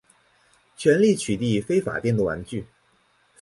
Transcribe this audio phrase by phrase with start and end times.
[0.75, 2.65] 全力取缔非法电动玩具